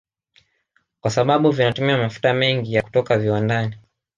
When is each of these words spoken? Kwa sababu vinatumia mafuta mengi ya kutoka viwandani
Kwa 1.01 1.11
sababu 1.11 1.51
vinatumia 1.51 1.97
mafuta 1.97 2.33
mengi 2.33 2.73
ya 2.73 2.81
kutoka 2.81 3.17
viwandani 3.17 3.75